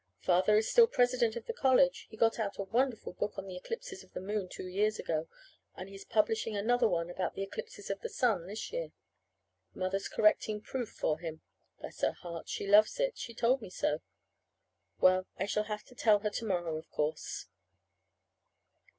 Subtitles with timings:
[0.21, 2.07] Father is still President of the college.
[2.09, 5.27] He got out a wonderful book on the "Eclipses of the Moon" two years ago,
[5.75, 8.93] and he's publishing another one about the "Eclipses of the Sun" this year.
[9.75, 11.41] Mother's correcting proof for him.
[11.79, 12.49] Bless her heart.
[12.49, 13.15] She loves it.
[13.15, 14.01] She told me so.
[14.99, 17.45] Well, I shall have to tell her to morrow, of course.